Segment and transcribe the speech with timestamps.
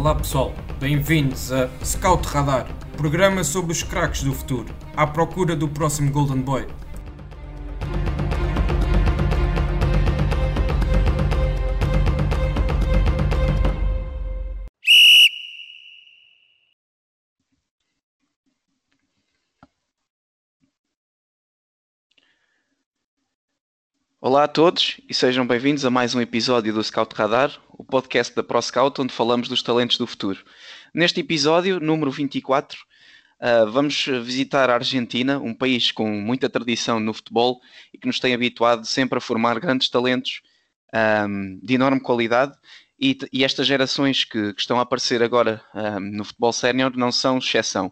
[0.00, 5.68] Olá pessoal, bem-vindos a Scout Radar, programa sobre os craques do futuro, à procura do
[5.68, 6.66] próximo Golden Boy.
[24.22, 28.36] Olá a todos e sejam bem-vindos a mais um episódio do Scout Radar, o podcast
[28.36, 30.44] da ProScout onde falamos dos talentos do futuro.
[30.92, 32.82] Neste episódio, número 24, uh,
[33.40, 37.62] ah, vamos visitar a Argentina, um país com muita tradição no futebol
[37.94, 40.42] e que nos tem habituado sempre a formar grandes talentos
[41.26, 42.52] um, de enorme qualidade
[43.00, 47.90] e, estas gerações que, estão a aparecer agora um, no futebol sénior não são exceção.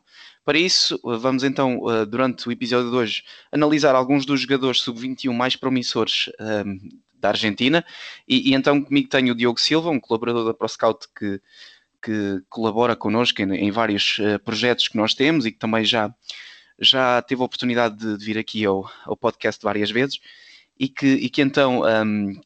[0.48, 5.30] Para isso, vamos então, eh, durante o episódio de hoje, analisar alguns dos jogadores sub-21
[5.30, 6.78] mais promissores um, ehm,
[7.20, 7.84] da Argentina.
[8.26, 11.38] E, e, então comigo tenho o Diogo Silva, um colaborador da ProScout que,
[12.02, 16.10] que colabora connosco em, em vários uh, projetos que nós temos e que também já,
[16.80, 20.18] já teve a oportunidade de, de vir aqui ao, ao podcast várias vezes.
[20.80, 22.40] E que, e que então um, ehm,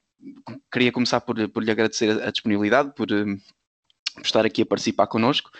[0.72, 3.38] queria começar por, por lhe agradecer a disponibilidade, por, um,
[4.14, 5.50] por estar aqui a participar connosco.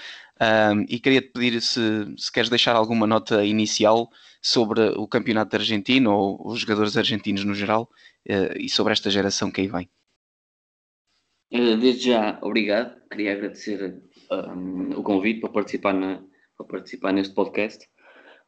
[0.41, 1.81] Um, e queria te pedir se,
[2.17, 7.55] se queres deixar alguma nota inicial sobre o campeonato argentino ou os jogadores argentinos no
[7.55, 7.89] geral
[8.28, 9.89] uh, e sobre esta geração que aí vem.
[11.53, 12.97] Eh, desde já, obrigado.
[13.11, 16.22] Queria agradecer um, o convite para participar, na,
[16.56, 17.87] para participar neste podcast.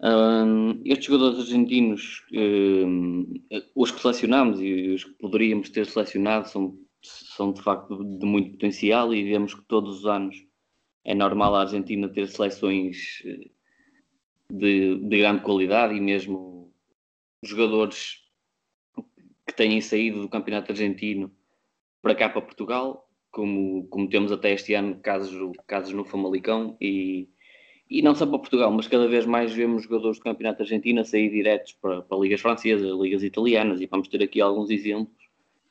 [0.00, 3.26] Um, estes jogadores argentinos, um,
[3.74, 8.52] os que selecionámos e os que poderíamos ter selecionado, são, são de facto de muito
[8.52, 10.36] potencial e vemos que todos os anos
[11.04, 13.50] é normal a Argentina ter seleções eh,
[14.50, 16.72] de, de grande qualidade e mesmo
[17.42, 18.22] jogadores
[19.46, 21.30] que têm saído do campeonato argentino
[22.00, 27.28] para cá para Portugal, como, como temos até este ano casos, casos no Famalicão e,
[27.90, 31.04] e não só para Portugal, mas cada vez mais vemos jogadores do campeonato argentino a
[31.04, 35.23] sair diretos para, para ligas francesas, ligas italianas e vamos ter aqui alguns exemplos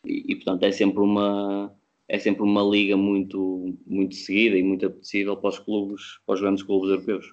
[0.06, 1.74] e, portanto é sempre uma
[2.08, 6.42] é sempre uma liga muito, muito seguida e muito apetecível para os clubes, para os
[6.42, 7.26] grandes clubes europeus.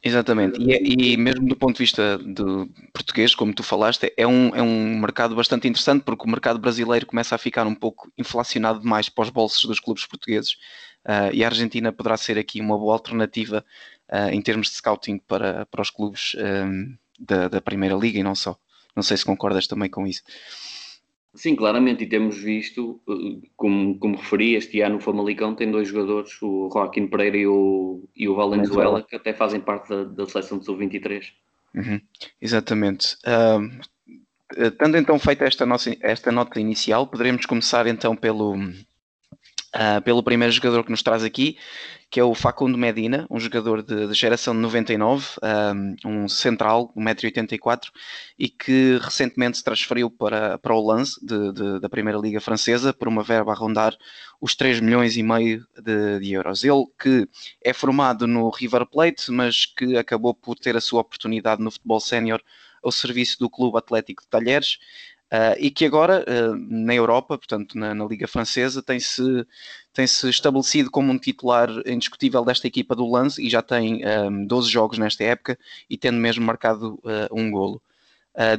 [0.00, 4.26] Exatamente, e, é, e, mesmo do ponto de vista do português, como tu falaste, é
[4.26, 8.12] um, é um mercado bastante interessante porque o mercado brasileiro começa a ficar um pouco
[8.16, 10.52] inflacionado demais para os bolsos dos clubes portugueses
[11.04, 13.64] uh, e a Argentina poderá ser aqui uma boa alternativa
[14.08, 18.22] uh, em termos de scouting para, para os clubes um, da, da Primeira Liga e
[18.22, 18.56] não só.
[18.94, 20.22] Não sei se concordas também com isso.
[21.34, 25.88] Sim, claramente, e temos visto, eh, como, como referi, este ano o Famalicão tem dois
[25.88, 30.26] jogadores, o Joaquim Pereira e o, e o Valenzuela, que até fazem parte da, da
[30.26, 31.32] seleção do Sub-23.
[31.74, 32.00] Uhum,
[32.40, 33.16] exatamente.
[33.24, 38.56] Uh, tendo então feita esta, nossa, esta nota inicial, poderemos começar então pelo,
[39.74, 41.56] uh, pelo primeiro jogador que nos traz aqui,
[42.10, 45.26] que é o Facundo Medina, um jogador de, de geração de 99,
[46.04, 47.90] um, um central, 1,84m,
[48.38, 52.94] e que recentemente se transferiu para, para o Lens, de, de, da Primeira Liga Francesa,
[52.94, 53.94] por uma verba a rondar
[54.40, 56.64] os 3 milhões e meio de, de, euros.
[56.64, 57.28] Ele que
[57.62, 62.00] é formado no River Plate, mas que acabou por ter a sua oportunidade no futebol
[62.00, 62.42] sénior
[62.82, 64.78] ao serviço do Clube Atlético de Talheres,
[65.30, 69.22] Uh, e que agora uh, na Europa, portanto na, na Liga Francesa, tem-se
[69.92, 74.46] tem -se estabelecido como um titular indiscutível desta equipa do Lance e já tem um,
[74.46, 75.58] 12 jogos nesta época
[75.90, 77.82] e tendo mesmo marcado uh, um golo.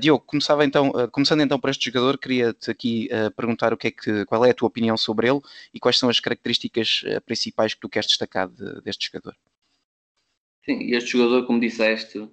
[0.02, 4.26] Diogo, começava então, começando então por este jogador, queria-te aqui perguntar o que é que,
[4.26, 5.40] qual é a tua opinião sobre ele
[5.74, 9.34] e quais são as características principais que tu queres destacar de, deste jogador.
[10.66, 12.28] Sim, este jogador, como disseste,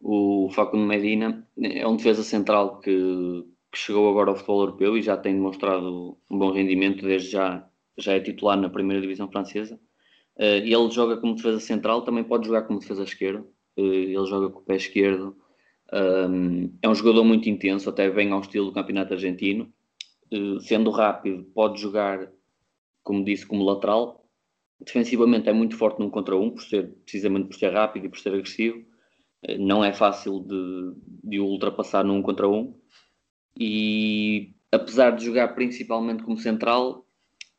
[0.00, 3.44] o Facundo Medina, é um defesa central que
[3.74, 7.68] que chegou agora ao futebol europeu e já tem demonstrado um bom rendimento, desde já,
[7.98, 9.74] já é titular na primeira divisão francesa.
[10.36, 13.40] Uh, ele joga como defesa central, também pode jogar como defesa esquerda.
[13.76, 15.36] Uh, ele joga com o pé esquerdo.
[15.92, 19.72] Um, é um jogador muito intenso, até bem ao estilo do campeonato argentino.
[20.32, 22.30] Uh, sendo rápido, pode jogar,
[23.02, 24.24] como disse, como lateral.
[24.80, 28.20] Defensivamente é muito forte num contra um, por ser, precisamente por ser rápido e por
[28.20, 28.84] ser agressivo.
[29.58, 30.94] não é fácil de,
[31.24, 32.74] de ultrapassar num contra um
[33.58, 37.06] e apesar de jogar principalmente como central,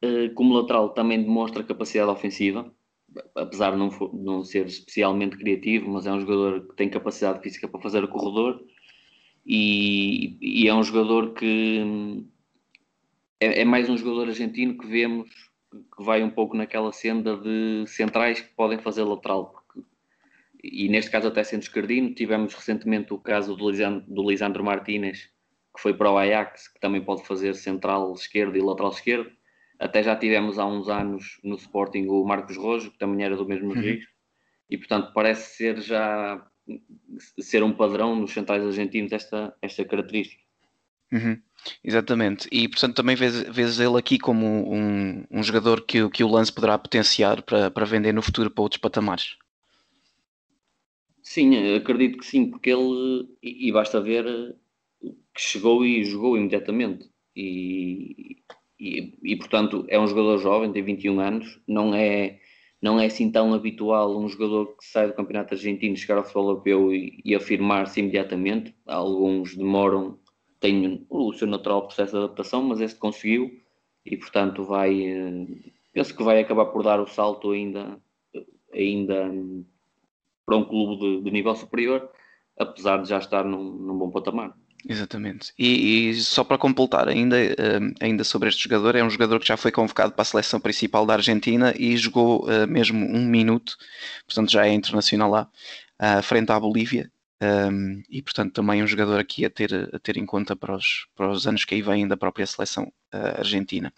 [0.02, 2.72] eh, como lateral também demonstra capacidade ofensiva,
[3.36, 7.42] apesar de não, for, não ser especialmente criativo, mas é um jogador que tem capacidade
[7.42, 8.62] física para fazer o corredor
[9.46, 12.26] e, e é um jogador que
[13.40, 15.30] é, é, mais um jogador argentino que vemos
[15.96, 19.54] que vai um pouco naquela senda de centrais que podem fazer lateral.
[20.64, 25.30] E neste caso até sendo esquerdino, tivemos recentemente o caso do Lisandro, do Lisandro Martínez,
[25.76, 29.32] que foi para o Ajax, que também pode fazer central esquerdo e lateral esquerdo.
[29.80, 33.46] Até já tivemos há uns anos no Sporting o Marcos Rojo, que também era do
[33.46, 34.00] mesmo uhum.
[34.70, 36.46] e portanto parece ser já
[37.40, 40.42] ser um padrão nos centrais argentinos esta, esta característica.
[41.12, 41.40] Uhum.
[41.84, 46.28] Exatamente, e portanto também vês, vês ele aqui como um, um jogador que, que o
[46.28, 49.38] Lance poderá potenciar para, para vender no futuro para outros patamares.
[51.22, 54.56] Sim, acredito que sim, porque ele, e basta ver
[55.34, 57.10] que chegou e jogou imediatamente.
[57.36, 58.38] E,
[58.80, 62.40] e, e, portanto é um jogador jovem, tem 21 anos, não é,
[62.82, 66.50] não é assim tão habitual um jogador que sai do campeonato argentino chegar ao futebol
[66.50, 68.74] europeu e, e afirmar-se imediatamente.
[68.86, 70.18] Alguns demoram,
[70.60, 73.52] têm o seu natural processo de adaptação, mas este conseguiu
[74.06, 75.48] e portanto vai, eh,
[75.92, 78.00] penso que vai acabar por dar o salto ainda,
[78.72, 79.32] ainda
[80.46, 82.10] para um clube de, de nível superior,
[82.58, 84.56] apesar de já estar num, num bom patamar.
[84.88, 85.52] Exatamente.
[85.58, 89.48] E, e, só para completar ainda, uh, ainda sobre este jogador, é um jogador que
[89.48, 93.76] já foi convocado para a seleção principal da Argentina e jogou uh, mesmo um minuto,
[94.28, 95.50] portanto já é internacional lá,
[96.00, 97.12] uh, frente à Bolívia.
[97.42, 100.74] Um, ehm, e portanto também um jogador aqui a ter, a ter em conta para
[100.74, 103.92] os, para os anos que aí vêm da própria seleção argentina.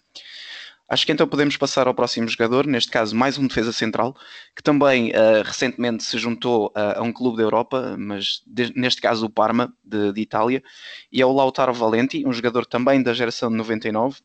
[0.88, 4.16] Acho que então podemos passar ao próximo jogador, neste caso mais um defesa central,
[4.56, 9.02] que também uh, recentemente se juntou uh, a um clube da Europa, mas de, neste
[9.02, 10.62] caso o Parma, de, de, Itália,
[11.12, 14.16] e é o Lautaro Valenti, um jogador também da geração de 99,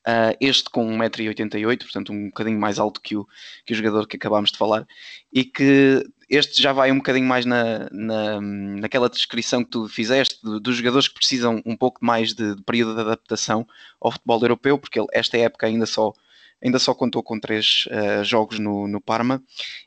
[0.00, 3.28] Uh, este com 1,88m, portanto um bocadinho mais alto que o,
[3.66, 4.86] que o jogador que acabámos de falar,
[5.30, 10.38] e que este já vai um bocadinho mais na, na, naquela descrição que tu fizeste
[10.42, 13.66] dos jogadores que precisam um pouco mais de, de, período de adaptação
[14.00, 16.14] ao futebol europeu, porque ele, esta época ainda só
[16.62, 19.42] ainda só contou com três uh, jogos no, no, Parma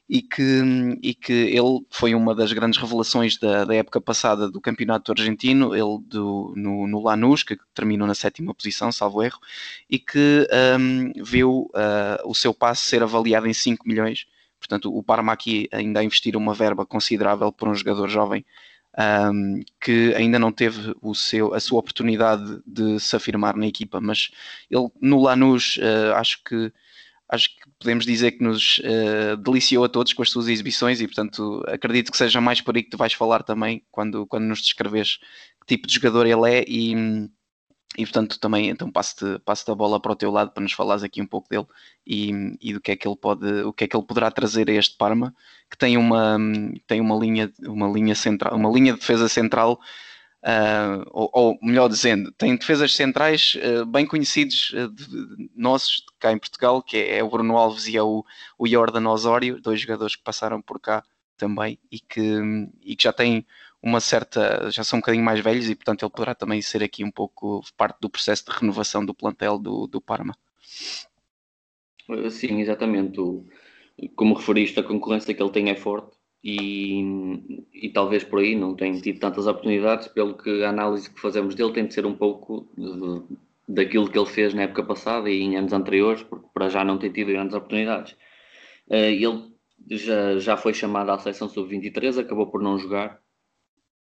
[0.09, 0.61] e que,
[1.01, 5.75] e que ele foi uma das grandes revelações da, da época passada do campeonato argentino,
[5.75, 9.39] ele do, no, no Lanús, que terminou na sétima posição, salvo erro,
[9.89, 10.47] e que
[10.79, 14.25] um, viu uh, o seu passe ser avaliado em 5 milhões.
[14.59, 18.45] Portanto, o Parma aqui ainda a investir uma verba considerável por um jogador jovem
[18.97, 23.99] um, que ainda não teve o seu, a sua oportunidade de se afirmar na equipa,
[23.99, 24.29] mas
[24.69, 26.71] ele no Lanús uh, acho que
[27.29, 31.07] acho que podemos dizer que nos uh, deliciou a todos com as suas exibições e
[31.07, 34.61] portanto acredito que seja mais por aí que tu vais falar também quando, quando nos
[34.61, 35.17] descreves
[35.61, 36.93] que tipo de jogador ele é e
[37.97, 41.03] e portanto também então passo-te passo a bola para o teu lado para nos falares
[41.03, 41.65] aqui um pouco dele
[42.05, 42.31] e,
[42.61, 44.73] e, do que é que ele pode o que é que ele poderá trazer a
[44.73, 45.33] este Parma
[45.69, 46.37] que tem uma
[46.87, 49.79] tem uma linha uma linha central uma linha de defesa central
[50.43, 56.31] uh, ou, ou, melhor dizendo tem defesas centrais uh, bem conhecidos uh, de, nossos cá
[56.31, 58.25] em Portugal que é, é, o Bruno Alves e é o,
[58.57, 61.03] o Jordan Osório dois jogadores que passaram por cá
[61.37, 62.41] também e que,
[62.81, 63.45] e que já têm
[63.83, 67.03] uma certa, já são um bocadinho mais velhos e portanto ele poderá também ser aqui
[67.03, 70.33] um pouco parte do processo de renovação do plantel do, do Parma.
[72.31, 73.19] Sim, exatamente.
[74.15, 78.73] Como referiste, a concorrência que ele tem é forte e, e talvez por aí não
[78.73, 82.15] tenha tido tantas oportunidades, pelo que a análise que fazemos dele tem de ser um
[82.15, 83.37] pouco de,
[83.67, 86.97] daquilo que ele fez na época passada e em anos anteriores, porque para já não
[86.97, 88.13] tem tido grandes oportunidades.
[88.89, 89.53] Uh, ele
[89.89, 93.22] já, já foi chamado à seleção sub-23, acabou por não jogar,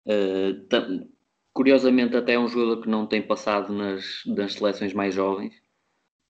[0.05, 1.07] Uh,
[1.53, 5.53] curiosamente, até é um jogador que não tem passado nas, nas seleções mais jovens.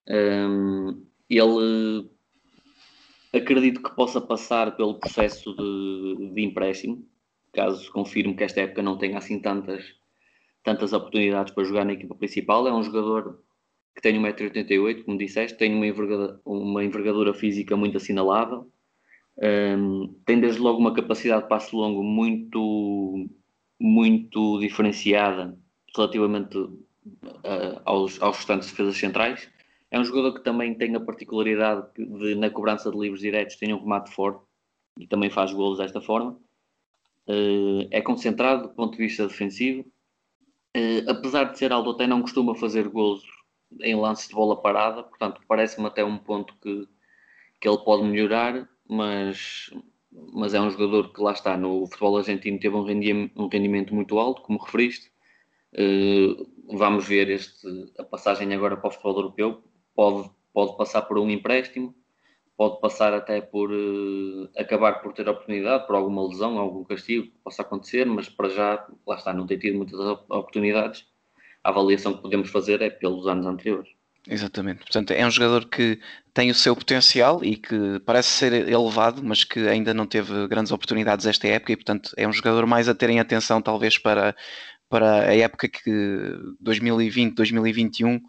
[0.07, 2.09] Um, ele
[3.33, 7.07] acredito que possa passar pelo processo de, de empréstimo,
[7.53, 9.85] caso confirme que esta época não tenha assim tantas,
[10.63, 12.67] tantas oportunidades para jogar na equipa principal.
[12.67, 13.43] É um jogador
[13.95, 18.71] que tem 1,88m, como disseste, tem uma envergadura, uma envergadura física muito assinalável,
[19.41, 23.29] um, tem desde logo uma capacidade de passe longo muito,
[23.79, 25.57] muito diferenciada
[25.95, 29.49] relativamente uh, aos, aos restantes defesas centrais.
[29.91, 33.73] É um jogador que também tem a particularidade de, na cobrança de livros diretos, tem
[33.73, 34.43] um remate forte
[34.99, 36.39] e também faz golos desta forma.
[37.27, 39.85] Uh, é concentrado do ponto de vista defensivo.
[40.75, 43.23] Uh, apesar de ser alto, até não costuma fazer golos
[43.81, 46.87] em lances de bola parada, portanto, parece-me até um ponto que,
[47.59, 49.71] que ele pode melhorar, mas,
[50.11, 53.93] mas é um jogador que lá está, no futebol argentino teve um rendimento, um rendimento
[53.93, 55.11] muito alto, como referiste.
[55.73, 59.63] Uh, vamos ver este, a passagem agora para o futebol europeu.
[59.95, 61.95] Pode, pode passar por um empréstimo,
[62.57, 67.37] pode passar até por uh, acabar por ter oportunidade, por alguma lesão, algum castigo que
[67.43, 71.05] possa acontecer, mas para já, lá está, não tem tido muitas oportunidades.
[71.63, 73.98] A avaliação que podemos fazer é pelos anos anteriores.
[74.31, 74.81] Exatamente.
[74.81, 75.99] Portanto, é um jogador que
[76.35, 80.71] tem o seu potencial e que parece ser elevado, mas que ainda não teve grandes
[80.71, 84.35] oportunidades esta época e, portanto, é um jogador mais a terem atenção, talvez, para,
[84.87, 88.21] para a época que 2020, 2021, uh,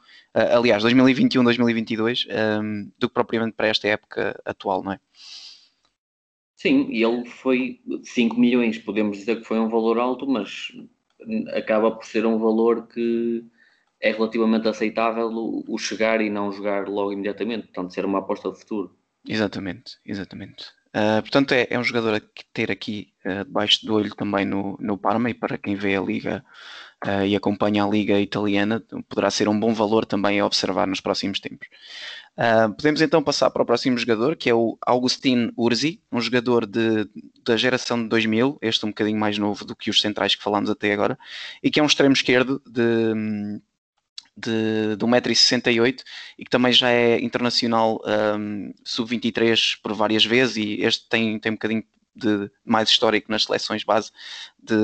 [0.57, 2.27] aliás, 2021, 2022,
[2.63, 5.01] um, do que propriamente para esta época atual, não é?
[6.57, 10.69] Sim, e ele foi 5 milhões, podemos dizer que foi um valor alto, mas
[11.55, 13.45] acaba por ser um valor que
[14.01, 15.31] é relativamente aceitável
[15.69, 18.97] o chegar e não jogar logo imediatamente, portanto, ser uma aposta de futuro.
[19.29, 20.67] Exatamente, exatamente.
[20.91, 22.21] Uh, portanto, é, é, um jogador a
[22.53, 26.01] ter aqui uh, debaixo do olho também no, no Parma e para quem vê a
[26.01, 26.45] Liga
[27.07, 31.01] uh, e acompanha a Liga Italiana, poderá ser um bom valor também a observar nos
[31.01, 31.69] próximos tempos.
[32.77, 37.09] podemos então passar para o próximo jogador, que é o Augustin Urzi, um jogador de,
[37.45, 40.71] da geração de 2000, este um bocadinho mais novo do que os centrais que falámos
[40.71, 41.17] até agora,
[41.63, 43.61] e que é um extremo esquerdo de
[44.41, 46.03] de, de 1,68m
[46.39, 48.01] e que também já é internacional
[48.39, 53.45] um, sub-23 por várias vezes e este tem, tem um bocadinho de mais histórico nas
[53.45, 54.11] seleções base
[54.63, 54.75] de,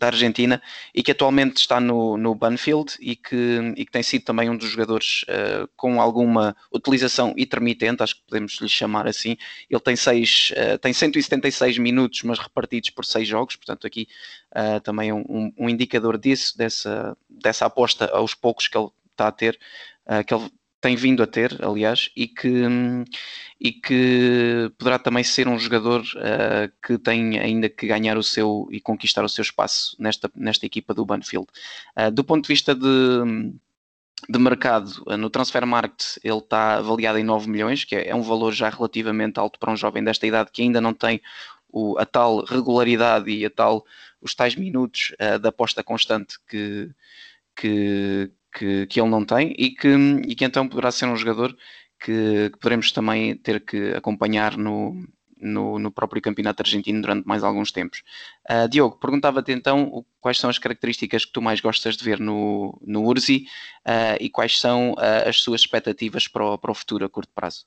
[0.00, 0.60] da Argentina
[0.94, 4.56] e que atualmente está no, no Banfield e que, e que tem sido também um
[4.56, 9.36] dos jogadores uh, com alguma utilização intermitente, acho que podemos lhe chamar assim.
[9.68, 14.08] Ele tem, seis, uh, tem 176 minutos, mas repartidos por seis jogos, portanto aqui
[14.52, 19.28] uh, também é um, um, indicador disso, dessa, dessa aposta aos poucos que ele está
[19.28, 19.58] a ter,
[20.26, 22.64] que ele tem vindo a ter, aliás, e que,
[23.60, 28.66] e que poderá também ser um jogador uh, que tem ainda que ganhar o seu
[28.70, 31.46] e conquistar o seu espaço nesta, nesta equipa do Banfield.
[31.96, 33.52] Uh, do ponto de vista de,
[34.28, 38.14] de mercado, uh, no Transfer Market ele está avaliado em 9 milhões, que é, é,
[38.14, 41.20] um valor já relativamente alto para um jovem desta idade que ainda não tem
[41.68, 43.84] o, a tal regularidade e a tal,
[44.20, 46.90] os tais minutos da aposta constante que,
[47.54, 49.88] que, que, que ele não tem e que,
[50.26, 51.56] e que então poderá ser um jogador
[51.98, 54.94] que, que poderemos também ter que acompanhar no,
[55.40, 58.02] no, no, próprio campeonato argentino durante mais alguns tempos.
[58.50, 62.78] Uh, Diogo, perguntava-te então quais são as características que tu mais gostas de ver no,
[62.84, 63.46] no Urzi
[63.86, 67.32] uh, e quais são uh, as suas expectativas para o, para o futuro a curto
[67.34, 67.66] prazo?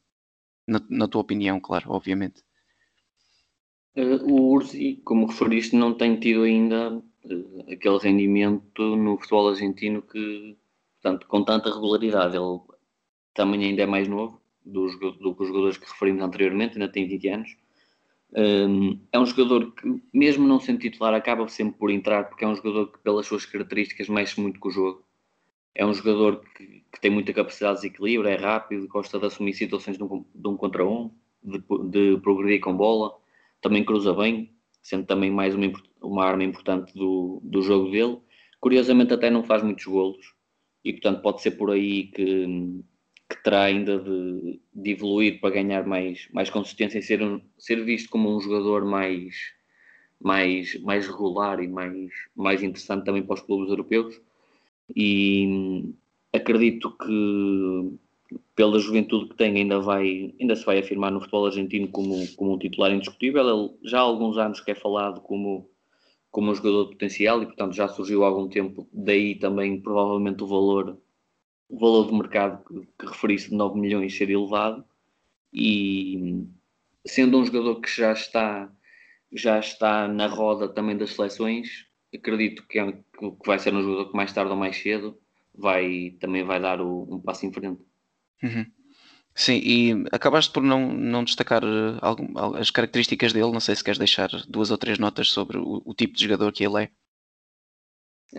[0.67, 2.41] Na, na tua opinião, claro, obviamente.
[3.95, 7.01] o Urzi, como referiste, não tem tido ainda
[7.71, 10.57] aquele rendimento no futebol argentino que,
[11.03, 12.37] portanto, com tanta regularidade.
[12.37, 12.59] Ele
[13.33, 17.07] também ainda é mais novo do, do que os jogadores que referimos anteriormente, ainda tem
[17.07, 17.57] 20 anos.
[18.35, 22.47] Um, é um jogador que, mesmo não sendo titular, acaba sempre por entrar, porque é
[22.47, 25.03] um jogador que, pelas suas características, mexe muito com o jogo.
[25.75, 29.53] É um jogador que, que tem muita capacidade de equilíbrio, é rápido, gosta de assumir
[29.53, 31.11] situações de um, de um contra um,
[31.43, 33.15] de, de, progredir com bola,
[33.61, 38.19] também cruza bem, sendo também mais uma, uma arma importante do, do jogo dele.
[38.59, 40.33] Curiosamente, até não faz muitos golos,
[40.83, 42.81] e portanto pode ser por aí que,
[43.29, 47.83] que terá ainda de, de, evoluir para ganhar mais, mais consistência e ser, um, ser
[47.83, 49.35] visto como um jogador mais,
[50.21, 54.19] mais, mais regular e mais, mais interessante também para os clubes europeus.
[54.95, 55.93] E
[56.33, 57.97] acredito que
[58.55, 62.53] pela juventude que tem ainda vai ainda se vai afirmar no futebol argentino como, como
[62.53, 63.47] um titular indiscutível.
[63.47, 65.69] Ele já há alguns anos que é falado como
[66.33, 68.89] como um jogador de potencial e, portanto, já surgiu há algum tempo.
[68.91, 70.99] Daí também, provavelmente, o valor,
[71.69, 74.83] o valor do mercado que, que referiste de 9 milhões ser elevado.
[75.53, 76.43] E
[77.05, 78.67] sendo um jogador que já está,
[79.31, 84.09] já está na roda também das seleções, acredito que, é, que vai ser um jogador
[84.09, 85.15] que mais tarde ou mais cedo
[85.53, 87.79] vai, também vai dar o, um passo em frente.
[88.41, 88.65] Uhum.
[89.35, 93.51] Sim, e acabaste por não, não destacar eh, algum, as características dele.
[93.51, 96.51] Não sei se queres deixar duas ou três notas sobre o, o tipo de jogador
[96.51, 96.89] que ele é.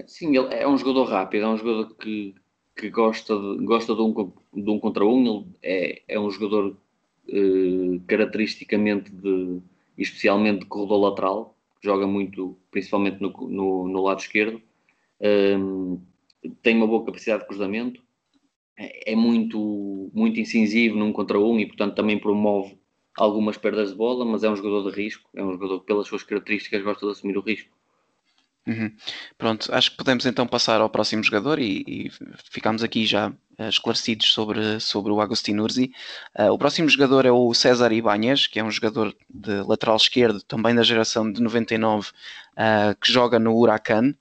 [0.06, 2.34] Sim, ele é um jogador rápido, é um jogador que,
[2.76, 5.26] que gosta, de, gosta de, um, de um contra um.
[5.26, 6.76] Ele é, é um jogador
[7.28, 9.60] eh, caracteristicamente de,
[9.98, 14.62] especialmente de corredor lateral, joga muito, principalmente no, no, no lado esquerdo.
[15.20, 16.00] Um,
[16.62, 18.02] tem uma boa capacidade de cruzamento
[18.76, 22.76] é, é muito, muito incisivo num contra um e, portanto, também promove
[23.16, 26.06] algumas perdas de bola, mas é um jogador de risco, é um jogador que, pelas
[26.06, 27.70] suas características, gosta de assumir o risco.
[28.66, 28.90] Uhum.
[29.36, 32.10] Pronto, acho que podemos então passar ao próximo jogador e, e
[32.50, 35.92] ficamos aqui já uh, esclarecidos sobre, sobre o Agostinho Urzi.
[36.38, 40.40] Uh, o próximo jogador é o César Ibanez, que é um jogador de lateral esquerdo,
[40.42, 42.12] também da geração de 99, uh,
[42.56, 44.14] eh, que joga no Huracan,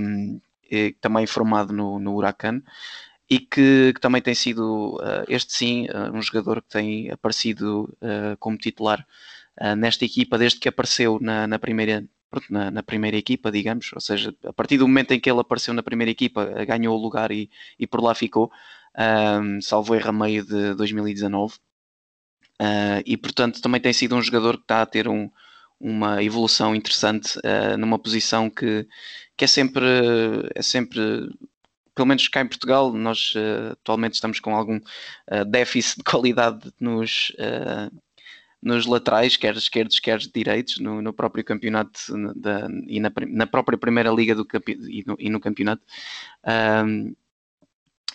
[0.00, 0.40] um,
[0.70, 2.62] ehm, também formado no, no Huracan
[3.30, 7.84] e que, que, também tem sido, uh, este sim, uh, um jogador que tem aparecido
[8.02, 9.06] uh, como titular
[9.76, 12.04] nesta equipa desde que apareceu na, na primeira.
[12.48, 15.74] Na, na, primeira equipa, digamos, ou seja, a partir do momento em que ele apareceu
[15.74, 18.52] na primeira equipa, ganhou o lugar e, e por lá ficou,
[19.42, 21.54] um, salvo erro a meio de 2019.
[23.04, 25.28] e portanto também tem sido um jogador que está a ter um,
[25.80, 28.86] uma evolução interessante uh, numa posição que,
[29.36, 29.84] que é sempre
[30.54, 31.00] é sempre
[32.00, 36.72] pelo menos cá em Portugal nós uh, atualmente estamos com algum uh, déficit de qualidade
[36.80, 37.30] nos
[38.62, 41.98] nos laterais, quer esquerdos, quer direitos, no, no próprio campeonato
[42.36, 44.46] da, e na, na, própria primeira liga do,
[44.86, 45.82] e, no, e no campeonato.
[46.84, 47.14] Um,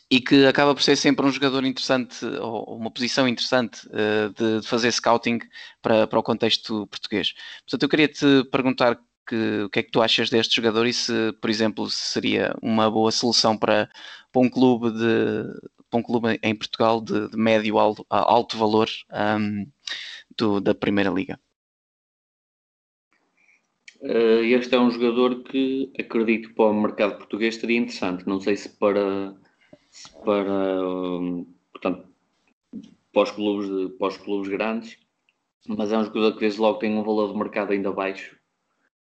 [0.10, 4.62] e que acaba por ser sempre um jogador interessante ou uma posição interessante uh, de,
[4.62, 5.40] de, fazer scouting
[5.82, 7.34] para, para o contexto português.
[7.64, 10.94] Portanto, eu queria te perguntar que, o que é que tu achas deste jogador e
[10.94, 13.90] se, por exemplo, seria uma boa solução para,
[14.32, 15.44] para um clube de
[15.90, 18.90] para um clube em Portugal de, de médio alto, alto valor
[19.40, 19.68] um,
[20.38, 21.40] do, da Primeira Liga.
[24.02, 28.28] Uh, este é um jogador que acredito para o mercado português seria interessante.
[28.28, 29.36] Não sei se para
[30.24, 32.08] para, um, portanto,
[33.14, 34.98] para os, clubes para os clubes grandes,
[35.68, 38.38] mas é um jogador que desde logo tem um valor de mercado ainda baixo,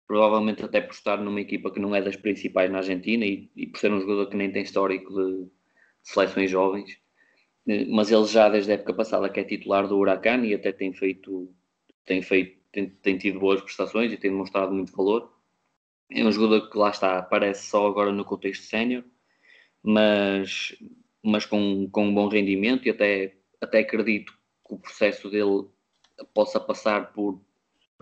[0.08, 3.68] provavelmente até por estar numa equipa que não é das principais na Argentina e, e
[3.68, 5.52] por ser um jogador que nem tem histórico de, de,
[6.04, 6.98] seleções jovens,
[7.68, 10.72] eh, mas ele já desde a época passada que é titular do Huracan e até
[10.72, 11.54] tem feito,
[12.06, 15.32] tem feito, tem, tem tido boas prestações e tem demonstrado muito valor.
[16.12, 19.04] É um jogador que lá está, aparece só agora no contexto sénior,
[19.82, 20.76] mas,
[21.24, 24.34] mas com, com um bom rendimento e até, até acredito
[24.68, 25.68] que o processo dele
[26.34, 27.42] possa passar por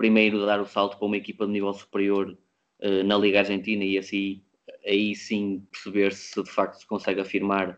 [0.02, 2.36] primeiro dar o salto para uma equipa de nível superior
[2.82, 4.42] uh, na Liga Argentina e assim
[4.84, 7.78] aí sim perceber se de facto se consegue afirmar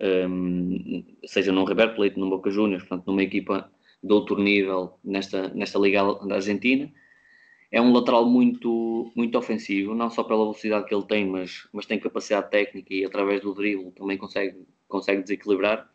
[0.00, 3.70] um, ehm, seja num River Plate, num Boca Juniors, portanto numa equipa
[4.02, 6.90] de outro nível nesta, nesta Liga Argentina
[7.70, 11.86] é um lateral muito, muito ofensivo, não só pela velocidade que ele tem, mas, mas
[11.86, 15.88] tem capacidade técnica e através do drible também consegue, consegue desequilibrar.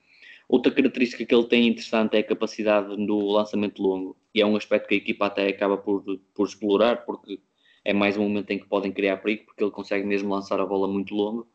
[0.47, 4.55] Outra característica que ele tem interessante é a capacidade do lançamento longo, e é um
[4.55, 7.39] aspecto que a equipa até acaba por, por explorar, porque
[7.83, 10.65] é mais um momento em que podem criar perigo, porque ele consegue mesmo lançar a
[10.65, 11.47] bola muito longo.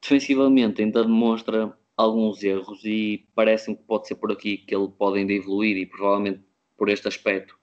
[0.00, 5.18] Defensivamente ainda demonstra alguns erros e parece-me que pode ser por aqui que ele pode
[5.18, 6.40] ainda evoluir e provavelmente
[6.76, 7.58] por este aspecto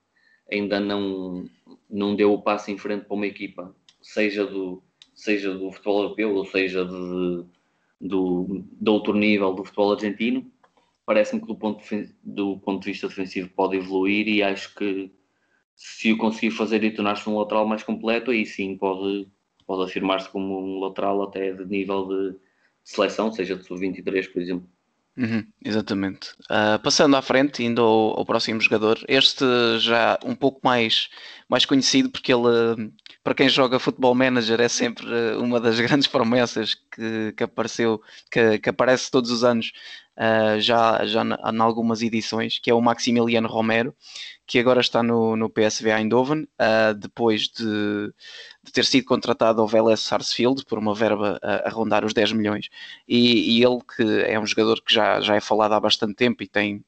[0.51, 1.45] ainda não,
[1.89, 4.83] não deu o passo em frente para uma equipa, seja do,
[5.15, 7.45] seja do futebol europeu ou seja de,
[7.99, 10.51] do, de outro nível do futebol argentino.
[11.05, 15.11] Parece-me que do ponto, de, do ponto de vista defensivo pode evoluir e acho que
[15.75, 19.27] se o conseguir fazer e tornar-se um lateral mais completo, aí sim pode,
[19.67, 22.37] pode afirmar-se como um lateral até de nível de
[22.83, 24.69] seleção, seja de sub-23, por exemplo.
[25.17, 26.31] Uhum, exatamente.
[26.43, 29.45] Uh, passando à frente, indo ao, ao, próximo jogador, este
[29.79, 31.09] já um pouco mais,
[31.47, 32.91] mais conhecido, porque ele,
[33.23, 38.59] para quem joga Futebol Manager, é sempre uma das grandes promessas que, que apareceu, que,
[38.59, 39.71] que aparece todos os anos,
[40.17, 43.95] uh, já, já em algumas edições, que é o Maximiliano Romero,
[44.45, 48.13] que agora está no, no PSV Eindhoven, uh, depois de,
[48.63, 52.33] de, ter sido contratado ao Vélez Sarsfield por uma verba a, a rondar os 10
[52.33, 52.69] milhões.
[53.07, 56.43] E, e, ele, que é um jogador que já, já é falado há bastante tempo
[56.43, 56.83] e tem,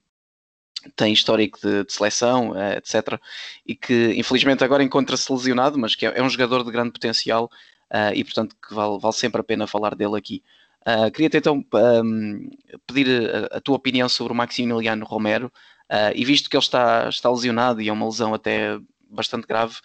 [0.95, 3.19] tem histórico de, de seleção, etc.
[3.65, 7.49] E que infelizmente agora encontra-se lesionado, mas que é, é, um jogador de grande potencial
[7.91, 10.43] uh, e portanto que vale, vale sempre a pena falar dele aqui.
[10.87, 12.49] Uh, Queria-te então um,
[12.87, 15.51] pedir a, a, tua opinião sobre o Maximiliano Romero,
[15.89, 18.77] Uh, e visto que ele está, está lesionado e é uma lesão até
[19.09, 19.75] bastante grave,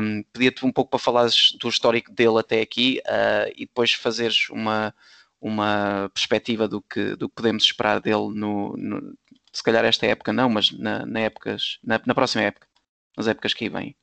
[0.00, 4.48] um, pedia-te um pouco para falares do histórico dele até aqui uh, e depois fazeres
[4.50, 4.94] uma,
[5.40, 9.18] uma perspectiva do que, do que podemos esperar dele no, no
[9.52, 12.68] se calhar esta época não, mas na, na, épocas, na, na próxima época,
[13.16, 13.96] nas épocas que aí vêm.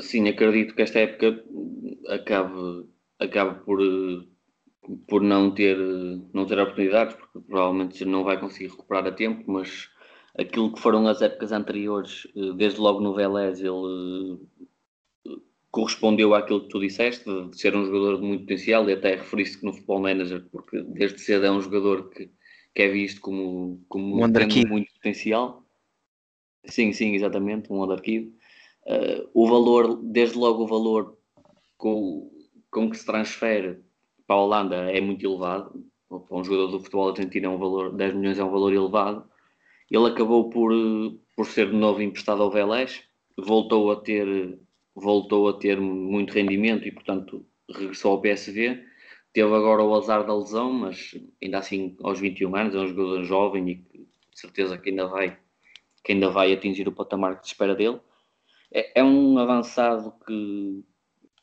[0.00, 1.44] Sim, acredito que esta época
[2.08, 2.88] acabe,
[3.20, 3.78] acabe por
[5.06, 5.76] por não ter,
[6.32, 9.88] não ter oportunidades, porque provavelmente não vai conseguir recuperar a tempo, mas
[10.38, 14.38] aquilo que foram as épocas anteriores, eh, desde logo no Vélez, ele
[15.26, 15.36] eh,
[15.70, 19.58] correspondeu àquilo que tu disseste, de ser um jogador de muito potencial, e até referiste
[19.58, 22.30] que no Futebol Manager, porque desde cedo é um jogador que,
[22.74, 25.64] que é visto como, como um tendo muito potencial.
[26.64, 28.32] Sim, sim, exatamente, um underkid.
[28.86, 31.16] Uh, o valor, desde logo o valor
[31.76, 32.30] com,
[32.70, 33.80] com que se transfere
[34.26, 37.92] para a Holanda é muito elevado, para um jogador do futebol argentino é um valor,
[37.94, 39.28] 10 milhões é um valor elevado.
[39.90, 40.72] Ele acabou por,
[41.36, 43.02] por ser de novo emprestado ao Vélez,
[43.36, 44.58] voltou a ter
[44.94, 48.82] voltou a ter muito rendimento e portanto regressou ao PSV.
[49.32, 53.22] Teve agora o azar da lesão, mas ainda assim aos 21 anos é um jogador
[53.24, 55.38] jovem e de certeza que ainda vai
[56.02, 58.00] que ainda vai atingir o patamar que se espera dele.
[58.72, 60.84] É, é um avançado que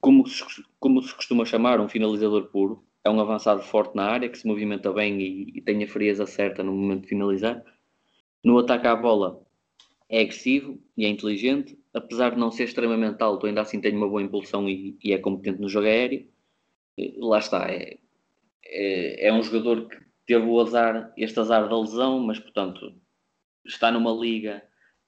[0.04, 0.44] como se,
[0.82, 2.86] como se costuma chamar, um finalizador puro.
[3.06, 6.26] É um avançado forte na área, que se movimenta bem e, e tem a frieza
[6.26, 7.63] certa no momento de finalizar.
[8.44, 9.42] No ataque à bola,
[10.10, 14.10] é agressivo e é inteligente, apesar de não ser extremamente alto, ainda assim tem uma
[14.10, 16.28] boa impulsão e, e é competente no jogo aéreo.
[17.20, 17.98] Lá está, é,
[18.66, 22.94] é, é, um jogador que teve o azar, este azar da lesão, mas portanto
[23.66, 24.62] está numa liga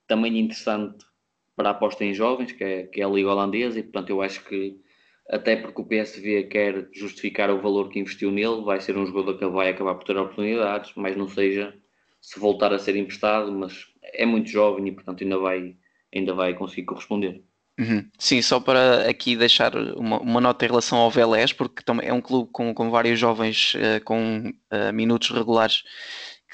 [0.08, 1.06] também interessante
[1.54, 4.22] para a aposta em jovens, que é, que é a liga holandesa, e portanto eu
[4.22, 4.85] acho que
[5.30, 9.38] até porque o PSV quer justificar o valor que investiu nele, vai ser um jogador
[9.38, 11.74] que vai acabar por ter oportunidades, mas não seja
[12.22, 15.76] se voltar a ser emprestado, mas é muito jovem e portanto ainda vai,
[16.14, 17.44] ainda vai conseguir corresponder.
[17.78, 18.10] Uhum.
[18.18, 22.14] Sim, só para aqui deixar uma, uma, nota em relação ao Velés, porque também é
[22.14, 25.84] um clube com, com vários jovens uh, com uh, minutos regulares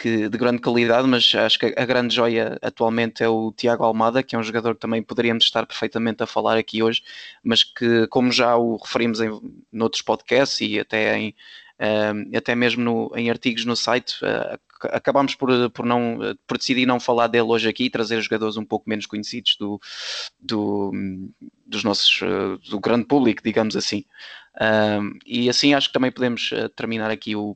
[0.01, 4.23] que, de grande qualidade, mas acho que a, grande joia atualmente é o Tiago Almada,
[4.23, 7.03] que é um jogador que também poderíamos estar perfeitamente a falar aqui hoje,
[7.43, 9.29] mas que, como já o referimos em
[9.71, 11.35] noutros podcasts e até em,
[11.79, 14.59] uh, até mesmo no, em artigos no site, uh,
[15.37, 18.89] por, por, não, por decidir não falar dele hoje aqui e trazer jogadores um pouco
[18.89, 19.79] menos conhecidos do,
[20.39, 20.91] do
[21.63, 22.19] dos nossos,
[22.67, 24.03] do grande público, digamos assim.
[24.59, 27.55] Um, e assim acho que também podemos terminar aqui o,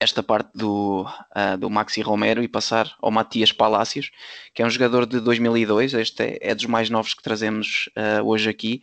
[0.00, 4.10] esta parte do, uh, do Maxi Romero e passar ao Matias Palácios,
[4.54, 8.24] que é um jogador de 2002, este é, é dos mais novos que trazemos uh,
[8.24, 8.80] hoje aqui,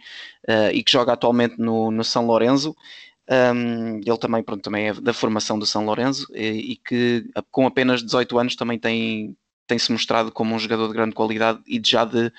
[0.49, 2.75] uh, e que joga atualmente no, no São Lourenço,
[3.29, 7.65] um, ele também, pronto, também é da formação do São Lourenço e, e, que com
[7.65, 11.81] apenas 18 anos também tem, tem se mostrado como um jogador de grande qualidade e
[11.83, 12.31] já de,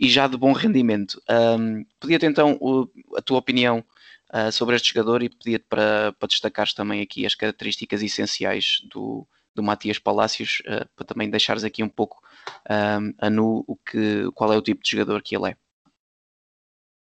[0.00, 1.22] e já de bom rendimento.
[1.30, 3.84] Um, Podia-te então o, a tua opinião
[4.32, 9.26] uh, sobre este jogador e pedia-te para, para destacares também aqui as características essenciais do,
[9.54, 12.22] do Matias Palácios, uh, para também deixares aqui um pouco
[13.18, 15.56] a nu o que, qual é o tipo de jogador que ele é.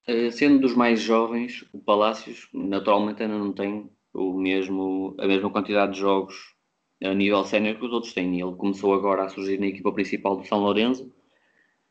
[0.06, 5.50] Eh, sendo dos mais jovens, o Palácios naturalmente ainda não tem o mesmo, a mesma
[5.50, 6.54] quantidade de jogos
[7.02, 8.40] a nível sénior que os outros têm.
[8.40, 11.10] Ele começou agora a surgir na equipa principal do São Lourenço.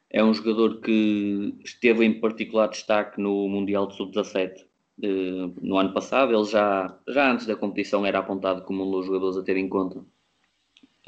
[0.09, 4.63] É um jogador que esteve em particular destaque no Mundial de Sub-17
[4.97, 6.33] no ano passado.
[6.33, 9.67] Ele já, já antes da competição era apontado como um dos jogadores a ter em
[9.67, 10.03] conta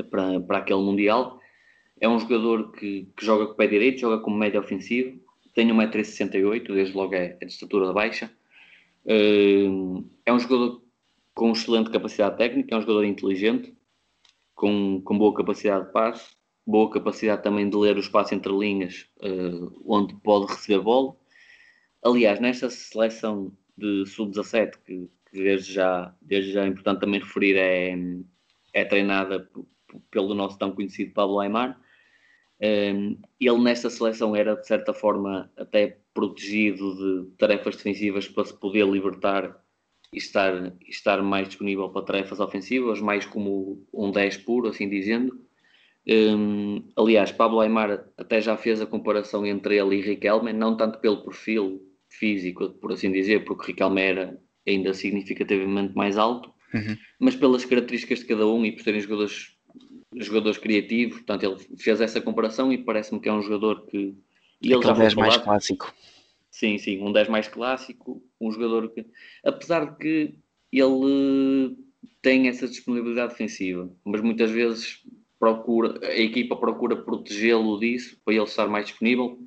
[0.10, 1.40] para, para aquele Mundial.
[2.00, 5.20] É um jogador que, que joga com o pé direito, joga como médio ofensivo,
[5.54, 8.30] tem 1,68m, desde logo é, é de estatura baixa.
[9.06, 10.82] Uh, é um jogador
[11.34, 13.74] com excelente capacidade técnica, é um jogador inteligente,
[14.54, 16.36] com, com boa capacidade de passe,
[16.68, 21.16] boa capacidade também de ler o espaço entre linhas, uh, onde pode receber bola.
[22.04, 27.58] Aliás, nesta seleção de sub-17, que, que, desde, já, desde já é importante também referir,
[27.58, 27.96] é,
[28.74, 29.50] é treinada
[30.12, 31.80] pelo nosso tão conhecido Pablo Aymar.
[32.62, 38.58] Um, ele nesta seleção era de certa forma até protegido de tarefas defensivas para se
[38.58, 39.62] poder libertar
[40.14, 45.38] e estar, estar mais disponível para tarefas ofensivas, mais como um 10 puro, assim dizendo.
[46.08, 51.00] Um, aliás, Pablo Aymar até já fez a comparação entre ele e Riquelme, não tanto
[51.00, 51.82] pelo perfil
[52.16, 56.98] físico, por assim dizer, porque Riquelme era ainda significativamente mais alto, uhum.
[57.20, 59.56] mas pelas características de cada um e por serem jogadores
[60.18, 64.16] jogadores criativos, portanto ele fez essa comparação e parece-me que é um jogador que
[64.62, 65.94] e ele já 10 mais clássico.
[66.50, 69.06] Sim, sim, um 10 mais clássico, um jogador que,
[69.44, 70.36] apesar de que
[70.72, 71.78] ele
[72.22, 75.04] tem essa disponibilidade defensiva, mas muitas vezes
[75.38, 79.38] procura, a equipa procura protegê-lo disso para ele estar mais disponível,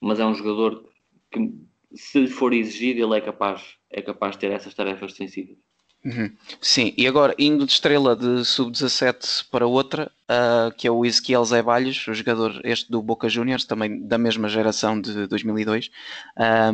[0.00, 0.88] mas é um jogador
[1.30, 1.52] que,
[1.94, 5.56] se for exigido, ele é capaz, é capaz de ter essas tarefas defensivas.
[6.04, 6.32] Uhum.
[6.60, 11.44] Sim, e agora indo de estrela de sub-17 para outra, uh, que é o Ezequiel
[11.44, 15.92] Zé Balhos, o jogador este do Boca Juniors, também da mesma geração de 2002,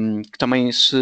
[0.01, 0.97] um, que também se,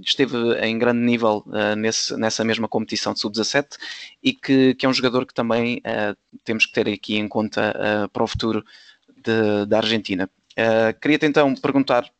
[0.00, 3.76] esteve em grande nível uh, nesse, nessa mesma competição de sub-17
[4.22, 8.08] e que, que, é um jogador que também uh, temos que ter aqui em conta
[8.10, 8.64] para o futuro
[9.22, 10.30] de, da Argentina.
[11.02, 12.10] Queria-te então perguntar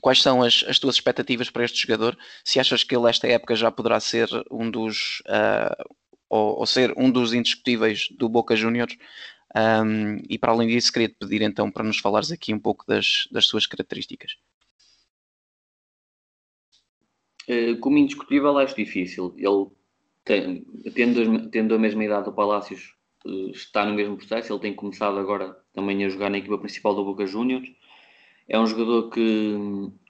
[0.00, 2.16] Quais são as, as, tuas expectativas para este jogador?
[2.44, 5.94] Se achas que ele esta época já poderá ser um dos uh,
[6.28, 8.96] ou, ou, ser um dos indiscutíveis do Boca Juniors?
[9.56, 12.84] Um, e para além disso, queria te pedir então para nos falares aqui um pouco
[12.86, 14.36] das, das suas características.
[17.48, 19.34] Eh, como indiscutível, acho difícil.
[19.38, 19.68] Ele,
[20.22, 22.94] tem, tendo, tendo a mesma idade do Palácios,
[23.26, 24.52] eh, está no mesmo processo.
[24.52, 27.66] Ele tem começado agora também a jogar na equipa principal do Boca Juniors
[28.48, 29.56] é um jogador que,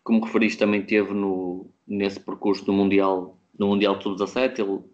[0.05, 4.85] como referiste, também teve no, nesse percurso do Mundial, no Mundial de Sub-17.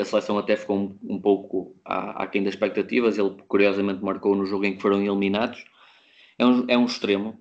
[0.00, 3.18] A seleção até ficou um, um pouco aquém das expectativas.
[3.18, 5.64] Ele, curiosamente, marcou no jogo em que foram eliminados.
[6.38, 7.38] É um, é um extremo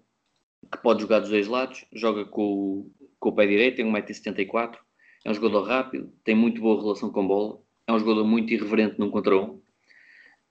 [0.69, 1.85] que pode jogar dos dois lados.
[1.93, 4.77] Joga com, com o pé direito, tem 1,74m.
[5.23, 7.59] É um jogador rápido, tem muito boa relação com bola.
[7.87, 9.61] É um jogador muito irreverente num contra um.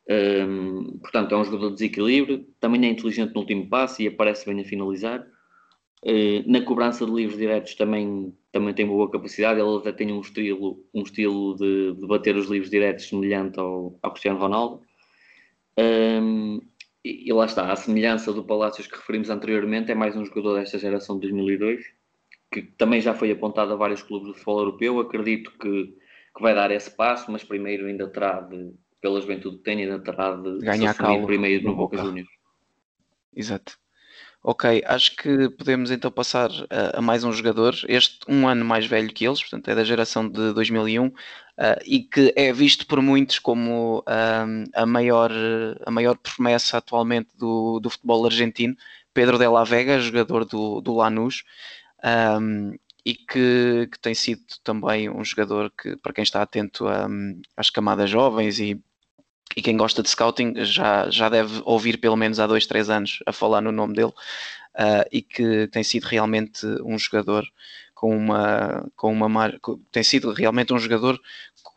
[0.08, 4.46] Um, portanto, é um jogador de desequilíbrio, também é inteligente no último passe e aparece
[4.46, 5.26] bem a finalizar.
[6.02, 10.20] Uh, na cobrança de livros diretos também, também tem boa capacidade, ele até tem um
[10.20, 14.82] estilo, um estilo de, de bater os livros diretos semelhante ao, ao Cristiano Ronaldo.
[15.78, 16.60] Um,
[17.04, 20.54] e, e, lá está, a semelhança do Palácios que referimos anteriormente, é mais um jogador
[20.54, 21.84] desta geração de 2002,
[22.52, 25.00] que também já foi apontado a vários clubes do futebol europeu.
[25.00, 25.86] Acredito que,
[26.36, 30.34] que vai dar esse passo, mas primeiro ainda terá de, pela juventude tem, ainda terá
[30.34, 32.28] de ganhar calo primeiro no Boca Juniors.
[33.34, 33.78] Exato.
[34.42, 38.86] Ok, acho que podemos então passar a, a, mais um jogador, este um ano mais
[38.86, 41.12] velho que eles, portanto é da geração de 2001 uh,
[41.84, 45.32] e que é visto por muitos como uh, a, maior,
[45.84, 48.76] a maior promessa atualmente do, do futebol argentino,
[49.12, 51.42] Pedro de la Vega, jogador do, do Lanús.
[52.40, 57.08] Um, e que, que, tem sido também um jogador que, para quem está atento a,
[57.56, 58.80] às camadas jovens e
[59.56, 63.20] e quem gosta de scouting já, já deve ouvir pelo menos há dois, três anos
[63.26, 64.12] a falar no nome dele
[64.78, 67.44] uh, e que tem sido realmente um jogador
[67.94, 69.58] com uma, com uma
[69.90, 71.20] tem sido realmente um jogador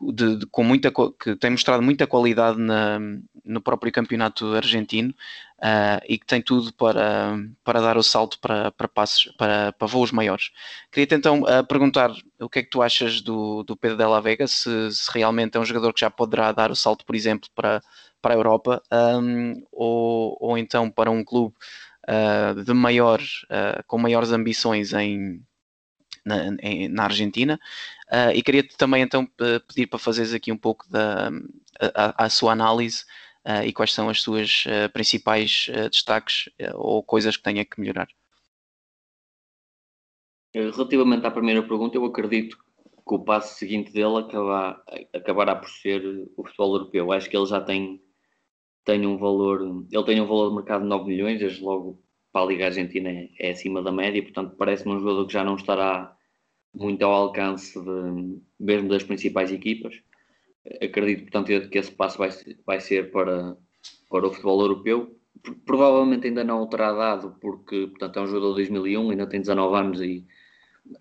[0.00, 3.00] de, de, com muita que tem mostrado muita qualidade na,
[3.44, 5.12] no próprio campeonato argentino
[5.62, 9.86] uh, e que tem tudo para, para dar o salto para, para passos para, para
[9.86, 10.50] voos maiores.
[10.90, 14.46] Queria-te então uh, perguntar o que é que tu achas do, do Pedro Della Vega,
[14.46, 17.80] se, se, realmente é um jogador que já poderá dar o salto, por exemplo, para,
[18.20, 21.54] para a Europa um, ou, ou então para um clube
[22.08, 23.20] uh, de maior,
[23.86, 25.40] com maiores ambições em
[26.24, 26.36] na,
[26.90, 27.58] na Argentina.
[28.08, 29.26] Uh, e queria-te também então
[29.66, 31.30] pedir para fazeres aqui um pouco da
[31.94, 33.04] a, a sua análise
[33.46, 38.08] uh, e quais são as suas uh, principais destaques ou coisas que tenha que melhorar.
[40.54, 46.04] Relativamente à primeira pergunta, eu acredito que o passo seguinte dele acaba, acabará por ser
[46.36, 47.10] o futebol europeu.
[47.10, 48.02] Acho que ele já tem,
[48.84, 52.02] tem um valor, ele tem um valor de mercado de 9 milhões, desde logo
[52.32, 55.44] para a Liga Argentina é, é acima da média, portanto parece-me um jogador que já
[55.44, 56.16] não estará
[56.74, 59.94] muito ao alcance de, mesmo das principais equipas.
[60.80, 62.30] Acredito, portanto, que esse passo vai,
[62.64, 63.56] vai ser para,
[64.08, 65.18] para o futebol europeu.
[65.66, 69.40] Provavelmente ainda não o terá dado, porque portanto, é um jogador de 2001, ainda tem
[69.40, 70.24] 19 anos e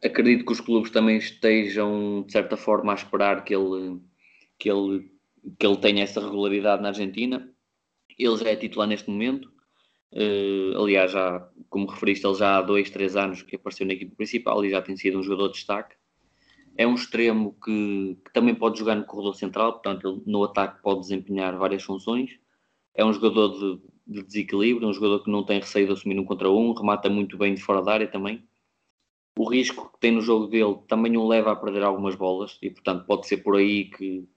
[0.04, 4.00] acredito que os clubes também estejam, de certa forma, a esperar que ele,
[4.58, 5.12] que ele,
[5.60, 7.50] que ele tenha essa regularidade na Argentina.
[8.18, 9.52] Ele já é titular neste momento.
[10.14, 14.16] Uh, aliás, já, como referiste, ele já há dois, três anos que apareceu na equipe
[14.16, 15.96] principal e já tem sido um jogador de destaque.
[16.82, 21.02] É um extremo que, que também pode jogar no corredor central, portanto, no ataque pode
[21.02, 22.40] desempenhar várias funções.
[22.96, 26.26] É um jogador de, de desequilíbrio, um jogador que não tem receio de assumir um
[26.26, 28.44] contra um, remata muito bem de fora da área também.
[29.38, 32.72] O risco que tem no jogo dele também o leva a perder algumas bolas e,
[32.72, 34.28] portanto, pode ser por aí que,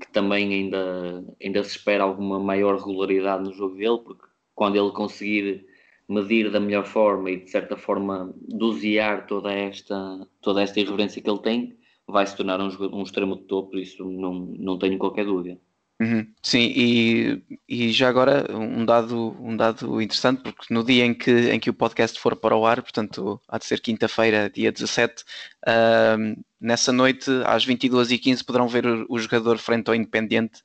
[0.00, 4.92] que também ainda, ainda se espera alguma maior regularidade no jogo dele, porque quando ele
[4.92, 5.66] conseguir
[6.08, 11.28] medir da melhor forma e de certa forma dosear toda esta, toda esta irreverência que
[11.28, 11.77] ele tem,
[12.08, 15.58] vai se tornar um, um extremo de topo, isso não, não tenho qualquer dúvida.
[16.00, 16.32] Uhum.
[16.42, 21.50] Sim, e, e já agora um dado, um dado interessante, porque no dia em que,
[21.50, 25.24] em que o podcast for para o ar, portanto há de ser quinta-feira, dia 17,
[25.66, 30.62] uh, nessa noite às 22h15 poderão ver o, o jogador frente ao Independiente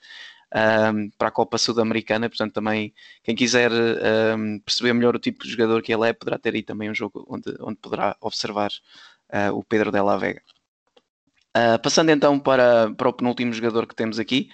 [1.17, 2.29] para a Copa Sul-Americana.
[2.29, 3.71] Portanto, também quem quiser
[4.63, 7.25] perceber melhor o tipo de jogador que ele é, poderá ter aí também um jogo
[7.27, 8.69] onde, onde poderá observar
[9.33, 10.41] uh, o Pedro Della Vega.
[11.55, 14.49] Uh, passando então para, para o penúltimo jogador que temos aqui,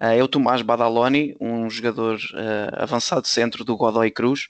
[0.00, 2.18] uh, é o Tomás Badaloni, um jogador
[2.74, 4.48] avançado centro do Godoy Cruz.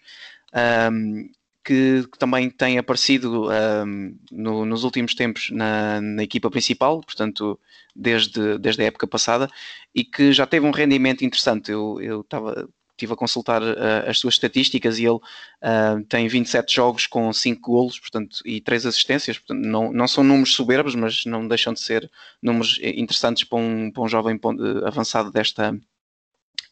[0.90, 1.30] Um,
[1.64, 7.58] que, que, também tem aparecido um, no, nos últimos tempos na, na, equipa principal, portanto,
[7.94, 9.48] desde, desde a época passada,
[9.94, 11.70] e que já teve um rendimento interessante.
[11.70, 12.68] Eu, eu estava
[13.02, 17.60] estive a consultar uh, as suas estatísticas e ele uh, tem 27 jogos com 5
[17.60, 19.38] golos portanto, e 3 assistências.
[19.38, 22.10] Portanto, não, não são números soberbos, mas não deixam de ser
[22.42, 24.38] números interessantes para um, para um jovem
[24.84, 25.78] avançado desta,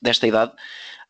[0.01, 0.53] desta idade.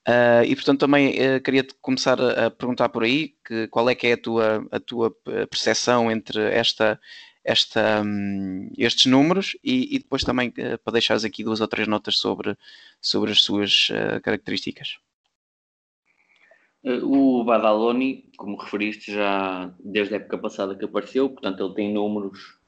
[0.08, 3.94] Uh, e portanto também uh, queria começar a, a, perguntar por aí que, qual é
[3.94, 5.14] que é a tua, a tua
[5.50, 6.98] percepção entre esta,
[7.44, 11.86] esta, um, estes números e, e depois também uh, para deixares aqui duas ou três
[11.86, 12.56] notas sobre,
[12.98, 13.88] sobre as suas
[14.22, 14.98] características.
[16.82, 22.58] O Badaloni, como referiste, já desde a época passada que apareceu, portanto ele tem números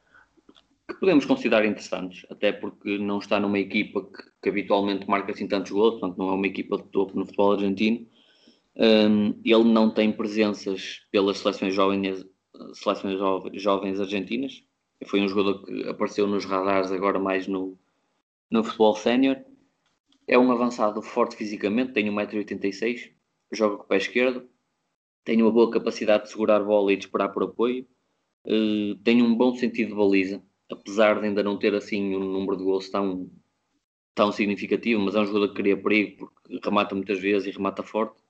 [0.87, 5.48] que podemos considerar interessantes, até porque não está numa equipa que, que habitualmente marca assim
[5.48, 8.07] tantos gols, portanto não é uma equipa de topo no futebol argentino.
[8.77, 12.27] Um, ele não tem presenças pelas seleções jovens,
[12.75, 13.18] seleções
[13.55, 14.62] jovens argentinas.
[15.07, 17.79] Foi um jogador que apareceu nos radares agora mais no,
[18.51, 19.38] no futebol sénior.
[20.29, 23.11] É um avançado forte fisicamente, tem 1,86m,
[23.52, 24.48] joga com o pé esquerdo,
[25.24, 27.86] tem uma boa capacidade de segurar bola e de esperar por apoio,
[28.46, 32.56] uh, tem um bom sentido de baliza, apesar de ainda não ter assim um número
[32.56, 33.30] de gols tão,
[34.14, 37.82] tão significativo, mas é um jogador que cria perigo porque remata muitas vezes e remata
[37.82, 38.20] forte.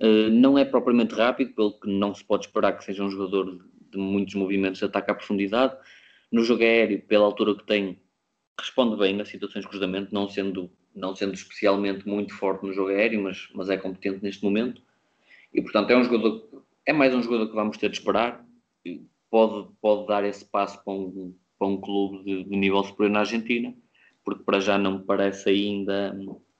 [0.00, 3.60] Uh, não é propriamente rápido, pelo que não se pode esperar que seja um jogador
[3.90, 5.76] de muitos movimentos de ataque à profundidade.
[6.32, 8.00] No jogo aéreo, pela altura que tem,
[8.58, 12.90] responde bem a situações de cruzamento, não sendo, não sendo especialmente muito forte no jogo
[12.90, 14.80] aéreo, mas, mas é competente neste momento.
[15.52, 18.44] E portanto é um jogador, é mais um jogador que vamos ter de esperar.
[19.30, 23.20] Pode, pode dar esse passo para um, para um clube de, de nível superior na
[23.20, 23.74] Argentina,
[24.24, 26.16] porque para já não me parece ainda,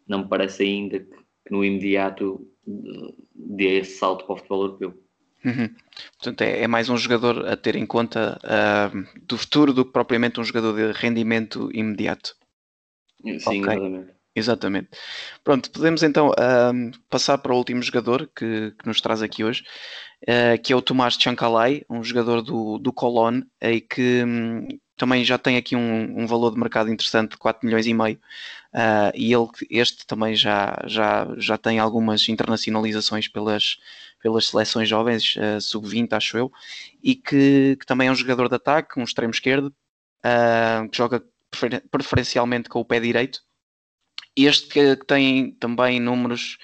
[0.07, 1.17] não me parece ainda que,
[1.47, 5.05] que no imediato dê esse salto para o futebol europeu.
[5.45, 5.69] Uhum.
[6.17, 9.93] Portanto, é, é, mais um jogador a ter em conta uh, do futuro do que
[9.93, 12.35] propriamente um jogador de rendimento imediato.
[13.23, 13.59] Sim, okay.
[13.59, 14.14] exatamente.
[14.37, 14.89] Exatamente.
[15.45, 16.33] Pronto, podemos então
[17.09, 19.63] passar para o último jogador que, que nos traz aqui hoje,
[20.23, 24.67] uh, que é o Tomás Chancalay, um jogador do, do Colón, e que um,
[24.97, 28.19] também já tem aqui um, um, valor de mercado interessante de 4 milhões e meio.
[28.73, 33.79] Uh, e ele, este também já, já, já tem algumas internacionalizações pelas,
[34.21, 36.53] pelas seleções jovens, uh, sub-20, acho eu,
[37.03, 39.73] e que, que, também é um jogador de ataque, um extremo esquerdo,
[40.25, 43.41] uh, que joga prefer preferencialmente com o pé direito.
[44.37, 46.59] Este que, tem também números,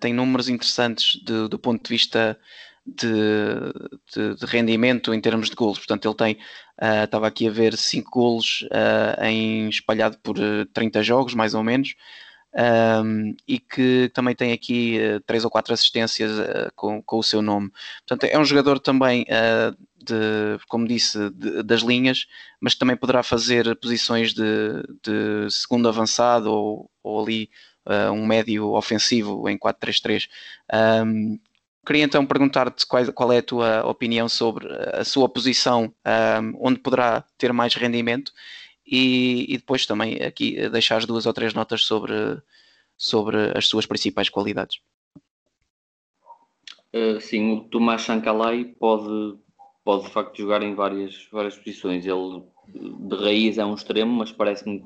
[0.00, 2.38] tem números interessantes de, do ponto de vista
[2.86, 3.72] de,
[4.14, 5.78] de, de, rendimento em termos de golos.
[5.78, 6.34] Portanto, ele tem,
[6.82, 10.36] uh, estava aqui a ver 5 golos uh, em, espalhado por
[10.72, 11.94] 30 eh, jogos, mais ou menos,
[13.04, 16.30] um, e que também tem aqui uh, 3 ou 4 assistências
[16.74, 17.70] com, com, o seu nome.
[18.06, 19.24] Portanto, é um jogador também,
[19.96, 22.26] de, como disse, de, das linhas,
[22.60, 27.50] mas também poderá fazer posições de, de segundo avançado ou, ou ali
[28.12, 30.28] um médio ofensivo em 4-3-3.
[31.04, 31.38] Um,
[31.84, 36.78] Queria então perguntar-te qual, qual, é a tua opinião sobre a sua posição, um, onde
[36.78, 38.32] poderá ter mais rendimento,
[38.90, 42.12] e, e, depois também aqui deixar as duas ou três notas sobre,
[42.96, 44.80] sobre as suas principais qualidades.
[46.92, 49.38] Uh, sim, o Tomás Chancalay pode,
[49.84, 52.04] pode de facto jogar em várias, várias posições.
[52.04, 52.42] Ele
[52.74, 54.84] de raiz é um extremo, mas parece-me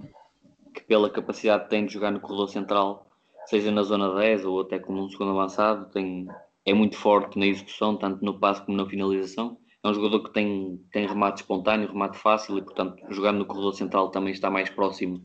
[0.75, 3.07] que pela capacidade que tem de jogar no corredor central,
[3.47, 6.27] seja na zona 10 ou até como um segundo avançado, tem,
[6.65, 9.57] é muito forte na execução, tanto no passe como na finalização.
[9.85, 13.75] É um jogador que tem, tem remate espontâneo, remate fácil e, portanto, jogando no corredor
[13.75, 15.23] central também está mais próximo,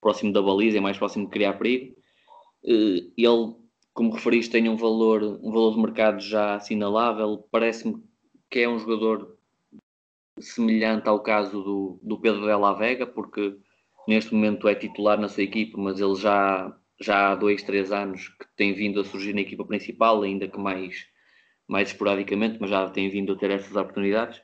[0.00, 1.94] próximo da baliza, é mais próximo de criar perigo.
[2.64, 3.54] Eh, ele,
[3.92, 7.46] como referiste, tem um valor, um valor de mercado já assinalável.
[7.50, 8.02] Parece-me
[8.50, 9.36] que é um jogador
[10.38, 13.56] semelhante ao caso do, do Pedro de La Vega, porque
[14.08, 18.28] neste momento é titular na sua equipe, mas ele já já há dois, três anos
[18.28, 21.06] que tem vindo a surgir na equipa principal, ainda que mais,
[21.70, 24.38] mais esporadicamente, mas já tem vindo a ter essas oportunidades.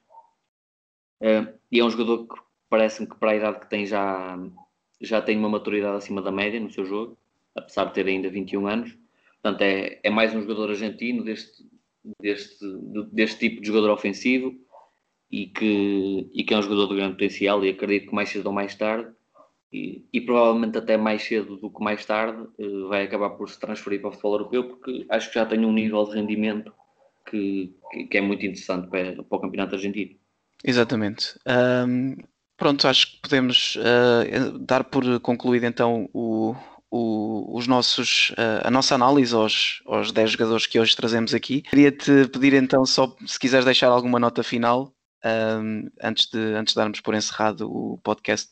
[1.21, 4.39] Uh, e é um jogador que parece-me que para a idade que tem já,
[5.01, 7.19] já tem uma maturidade acima da média no seu jogo,
[7.57, 8.97] apesar de ter ainda 21 anos.
[9.43, 11.69] Portanto, é, é mais um jogador argentino deste,
[12.21, 12.65] deste,
[13.11, 14.55] deste tipo de jogador ofensivo
[15.29, 18.47] e que, e que é um jogador de grande potencial e acredito que mais cedo
[18.47, 19.11] ou mais tarde
[19.73, 23.59] e, e, provavelmente até mais cedo do que mais tarde uh, vai acabar por se
[23.59, 26.73] transferir para o futebol europeu porque acho que já tem um nível de rendimento
[27.31, 27.75] que,
[28.11, 30.17] que, é muito interessante para, para, o campeonato argentino.
[30.65, 31.39] Exatamente.
[31.47, 32.17] Um,
[32.57, 36.55] pronto, acho que podemos uh, dar por concluído então o,
[36.91, 41.63] o, os nossos, uh, a nossa análise aos, aos 10 jogadores que hoje trazemos aqui.
[41.63, 46.81] Queria-te pedir então só se quiseres deixar alguma nota final um, antes, de, antes de
[46.81, 48.51] darmos por encerrado o podcast.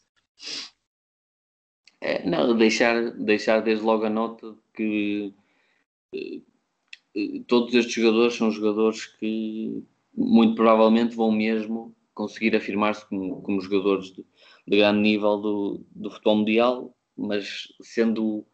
[2.01, 5.33] É, não, deixar, deixar desde logo a nota que
[7.47, 9.83] todos estes jogadores são jogadores que
[10.17, 14.25] muito provavelmente vão mesmo conseguir afirmar-se como, como jogadores de,
[14.67, 18.47] de, grande nível do, do futebol mundial, mas sendo,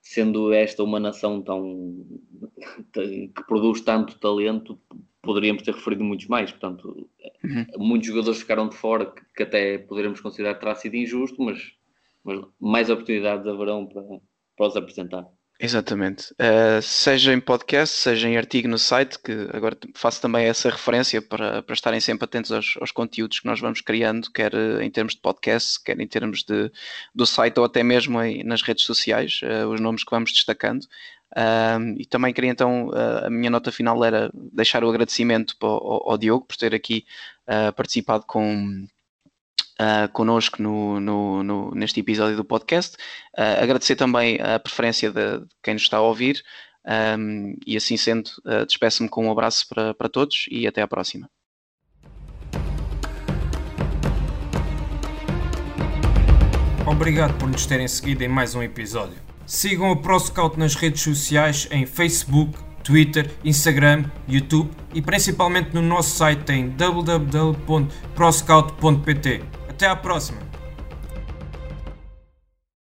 [0.00, 2.06] sendo esta uma nação tão
[2.92, 4.78] que produz tanto talento,
[5.22, 6.50] poderíamos ter referido muitos mais.
[6.50, 7.08] Portanto,
[7.42, 7.66] uhum.
[7.78, 11.74] muitos jogadores ficaram de fora que, que até poderíamos considerar que terá sido injusto, mas
[12.24, 14.02] mas mais oportunidades haverão para,
[14.56, 15.28] para os apresentar.
[15.64, 16.30] Exatamente.
[16.32, 21.22] Uh, seja em podcast, seja em artigo no site, que agora faço também essa referência
[21.22, 24.90] para, para estarem sempre atentos aos, aos conteúdos que nós vamos criando, quer uh, em
[24.90, 26.70] termos de podcast, quer em termos de,
[27.14, 30.86] do site ou até mesmo nas redes sociais, uh, os nomes que vamos destacando.
[31.96, 32.90] e também queria então,
[33.24, 37.06] a minha nota final era deixar o agradecimento ao, ao Diogo por ter aqui
[37.74, 38.86] participado com,
[39.80, 42.96] uh, connosco no, no, no, neste episódio do podcast.
[43.36, 46.42] Uh, agradecer também a preferência de, de, quem nos está a ouvir
[47.18, 50.88] um, e assim sendo, uh, despeço-me com um abraço para, para todos e até à
[50.88, 51.28] próxima.
[56.86, 59.16] Obrigado por nos terem seguido em mais um episódio.
[59.46, 66.14] Sigam o ProScout nas redes sociais em Facebook, Twitter, Instagram, YouTube e principalmente no nosso
[66.16, 69.63] site em www.proscout.pt.
[69.74, 70.53] Até à próxima!